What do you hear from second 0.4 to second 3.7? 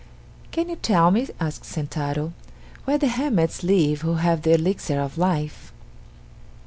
"Can you tell me," asked Sentaro, "where the hermits